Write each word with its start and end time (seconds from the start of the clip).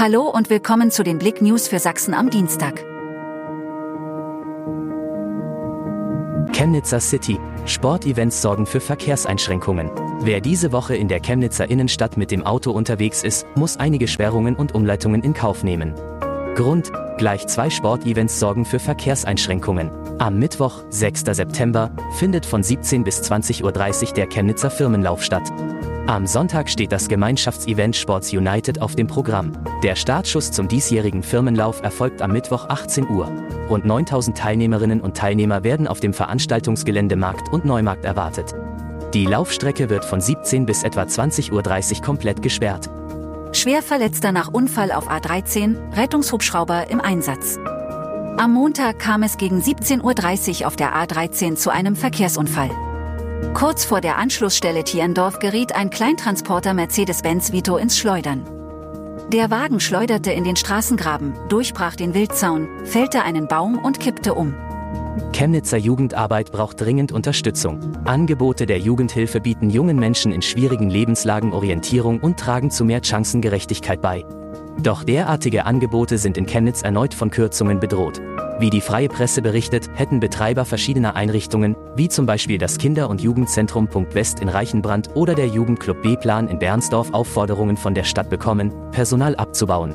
Hallo 0.00 0.28
und 0.28 0.48
willkommen 0.48 0.92
zu 0.92 1.02
den 1.02 1.18
Blick 1.18 1.42
News 1.42 1.66
für 1.66 1.80
Sachsen 1.80 2.14
am 2.14 2.30
Dienstag. 2.30 2.84
Chemnitzer 6.52 7.00
City. 7.00 7.36
Sportevents 7.66 8.40
sorgen 8.40 8.64
für 8.64 8.78
Verkehrseinschränkungen. 8.78 9.90
Wer 10.20 10.40
diese 10.40 10.70
Woche 10.70 10.94
in 10.94 11.08
der 11.08 11.18
Chemnitzer 11.18 11.68
Innenstadt 11.68 12.16
mit 12.16 12.30
dem 12.30 12.46
Auto 12.46 12.70
unterwegs 12.70 13.24
ist, 13.24 13.44
muss 13.56 13.76
einige 13.76 14.06
Sperrungen 14.06 14.54
und 14.54 14.72
Umleitungen 14.72 15.24
in 15.24 15.34
Kauf 15.34 15.64
nehmen. 15.64 15.94
Grund, 16.54 16.92
gleich 17.16 17.48
zwei 17.48 17.68
Sportevents 17.68 18.38
sorgen 18.38 18.66
für 18.66 18.78
Verkehrseinschränkungen. 18.78 19.90
Am 20.20 20.38
Mittwoch, 20.38 20.84
6. 20.90 21.24
September, 21.32 21.90
findet 22.18 22.46
von 22.46 22.62
17 22.62 23.02
bis 23.02 23.20
20.30 23.22 23.64
Uhr 23.64 24.12
der 24.12 24.28
Chemnitzer 24.28 24.70
Firmenlauf 24.70 25.24
statt. 25.24 25.52
Am 26.08 26.26
Sonntag 26.26 26.70
steht 26.70 26.90
das 26.90 27.06
Gemeinschaftsevent 27.06 27.94
Sports 27.94 28.32
United 28.32 28.80
auf 28.80 28.96
dem 28.96 29.06
Programm. 29.06 29.52
Der 29.82 29.94
Startschuss 29.94 30.50
zum 30.50 30.66
diesjährigen 30.66 31.22
Firmenlauf 31.22 31.82
erfolgt 31.82 32.22
am 32.22 32.32
Mittwoch 32.32 32.66
18 32.70 33.10
Uhr. 33.10 33.30
Rund 33.68 33.84
9000 33.84 34.34
Teilnehmerinnen 34.34 35.02
und 35.02 35.18
Teilnehmer 35.18 35.64
werden 35.64 35.86
auf 35.86 36.00
dem 36.00 36.14
Veranstaltungsgelände 36.14 37.14
Markt 37.16 37.52
und 37.52 37.66
Neumarkt 37.66 38.06
erwartet. 38.06 38.54
Die 39.12 39.26
Laufstrecke 39.26 39.90
wird 39.90 40.02
von 40.02 40.22
17 40.22 40.64
bis 40.64 40.82
etwa 40.82 41.02
20.30 41.02 41.52
Uhr 41.98 42.02
komplett 42.02 42.40
gesperrt. 42.40 42.88
Schwerverletzter 43.52 44.32
nach 44.32 44.48
Unfall 44.48 44.92
auf 44.92 45.10
A13, 45.10 45.94
Rettungshubschrauber 45.94 46.88
im 46.88 47.02
Einsatz. 47.02 47.58
Am 48.38 48.54
Montag 48.54 48.98
kam 48.98 49.22
es 49.24 49.36
gegen 49.36 49.60
17.30 49.60 50.62
Uhr 50.62 50.68
auf 50.68 50.76
der 50.76 50.94
A13 50.94 51.56
zu 51.56 51.68
einem 51.68 51.96
Verkehrsunfall. 51.96 52.70
Kurz 53.54 53.84
vor 53.84 54.00
der 54.00 54.18
Anschlussstelle 54.18 54.84
Tierndorf 54.84 55.38
geriet 55.38 55.74
ein 55.74 55.90
Kleintransporter 55.90 56.74
Mercedes-Benz 56.74 57.52
Vito 57.52 57.76
ins 57.76 57.98
Schleudern. 57.98 58.44
Der 59.32 59.50
Wagen 59.50 59.80
schleuderte 59.80 60.32
in 60.32 60.44
den 60.44 60.56
Straßengraben, 60.56 61.34
durchbrach 61.48 61.96
den 61.96 62.14
Wildzaun, 62.14 62.68
fällte 62.84 63.22
einen 63.22 63.46
Baum 63.46 63.78
und 63.78 64.00
kippte 64.00 64.34
um. 64.34 64.54
Chemnitzer 65.32 65.76
Jugendarbeit 65.76 66.50
braucht 66.50 66.80
dringend 66.80 67.12
Unterstützung. 67.12 67.80
Angebote 68.04 68.66
der 68.66 68.78
Jugendhilfe 68.78 69.40
bieten 69.40 69.70
jungen 69.70 69.98
Menschen 69.98 70.32
in 70.32 70.42
schwierigen 70.42 70.88
Lebenslagen 70.88 71.52
Orientierung 71.52 72.20
und 72.20 72.38
tragen 72.38 72.70
zu 72.70 72.84
mehr 72.84 73.02
Chancengerechtigkeit 73.02 74.00
bei. 74.00 74.24
Doch 74.80 75.04
derartige 75.04 75.66
Angebote 75.66 76.18
sind 76.18 76.38
in 76.38 76.46
Chemnitz 76.46 76.82
erneut 76.82 77.12
von 77.12 77.30
Kürzungen 77.30 77.80
bedroht. 77.80 78.20
Wie 78.58 78.70
die 78.70 78.80
freie 78.80 79.08
Presse 79.08 79.40
berichtet, 79.40 79.88
hätten 79.94 80.18
Betreiber 80.18 80.64
verschiedener 80.64 81.14
Einrichtungen, 81.14 81.76
wie 81.94 82.08
zum 82.08 82.26
Beispiel 82.26 82.58
das 82.58 82.78
Kinder- 82.78 83.08
und 83.08 83.20
Jugendzentrum 83.20 83.86
Punkt 83.86 84.16
West 84.16 84.40
in 84.40 84.48
Reichenbrand 84.48 85.14
oder 85.14 85.34
der 85.34 85.46
Jugendclub 85.46 86.02
B-Plan 86.02 86.48
in 86.48 86.58
Bernsdorf 86.58 87.12
Aufforderungen 87.12 87.76
von 87.76 87.94
der 87.94 88.02
Stadt 88.02 88.30
bekommen, 88.30 88.72
Personal 88.90 89.36
abzubauen. 89.36 89.94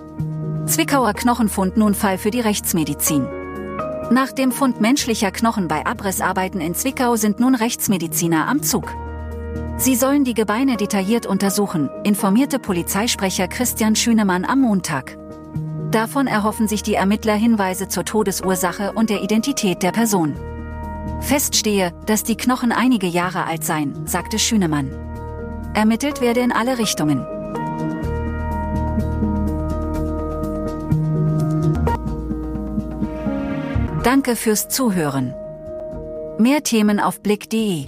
Zwickauer 0.65 1.13
Knochenfund 1.13 1.75
nun 1.75 1.93
Fall 1.93 2.17
für 2.17 2.31
die 2.31 2.39
Rechtsmedizin. 2.39 3.27
Nach 4.11 4.31
dem 4.31 4.53
Fund 4.53 4.79
menschlicher 4.79 5.31
Knochen 5.31 5.67
bei 5.67 5.85
Abrissarbeiten 5.85 6.61
in 6.61 6.73
Zwickau 6.73 7.17
sind 7.17 7.41
nun 7.41 7.55
Rechtsmediziner 7.55 8.47
am 8.47 8.63
Zug. 8.63 8.95
Sie 9.75 9.95
sollen 9.95 10.23
die 10.23 10.33
Gebeine 10.33 10.77
detailliert 10.77 11.25
untersuchen, 11.25 11.89
informierte 12.05 12.59
Polizeisprecher 12.59 13.49
Christian 13.49 13.97
Schünemann 13.97 14.45
am 14.45 14.61
Montag. 14.61 15.17
Davon 15.93 16.25
erhoffen 16.25 16.67
sich 16.67 16.81
die 16.81 16.95
Ermittler 16.95 17.35
Hinweise 17.35 17.87
zur 17.87 18.03
Todesursache 18.03 18.93
und 18.93 19.11
der 19.11 19.21
Identität 19.21 19.83
der 19.83 19.91
Person. 19.91 20.35
Feststehe, 21.21 21.93
dass 22.07 22.23
die 22.23 22.35
Knochen 22.35 22.71
einige 22.71 23.05
Jahre 23.05 23.45
alt 23.45 23.63
seien, 23.63 24.07
sagte 24.07 24.39
Schünemann. 24.39 24.91
Ermittelt 25.75 26.19
werde 26.19 26.39
in 26.39 26.51
alle 26.51 26.79
Richtungen. 26.79 27.23
Danke 34.03 34.35
fürs 34.35 34.69
Zuhören. 34.69 35.35
Mehr 36.39 36.63
Themen 36.63 36.99
auf 36.99 37.21
blick.de 37.21 37.85